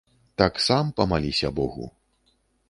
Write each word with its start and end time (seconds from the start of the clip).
Так 0.41 0.53
сам 0.67 0.89
памаліся 1.01 1.53
богу. 1.61 1.85